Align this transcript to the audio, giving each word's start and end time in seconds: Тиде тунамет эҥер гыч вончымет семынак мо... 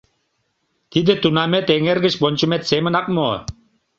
Тиде 0.91 1.13
тунамет 1.21 1.67
эҥер 1.75 1.97
гыч 2.05 2.13
вончымет 2.21 2.63
семынак 2.69 3.05
мо... 3.15 3.29